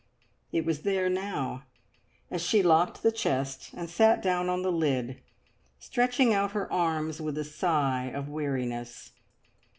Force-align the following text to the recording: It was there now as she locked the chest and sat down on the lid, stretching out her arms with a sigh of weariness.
It 0.51 0.65
was 0.65 0.79
there 0.81 1.09
now 1.11 1.65
as 2.31 2.41
she 2.41 2.63
locked 2.63 3.03
the 3.03 3.11
chest 3.11 3.69
and 3.75 3.87
sat 3.87 4.19
down 4.23 4.49
on 4.49 4.63
the 4.63 4.71
lid, 4.71 5.21
stretching 5.77 6.33
out 6.33 6.53
her 6.53 6.73
arms 6.73 7.21
with 7.21 7.37
a 7.37 7.43
sigh 7.45 8.05
of 8.05 8.27
weariness. 8.27 9.11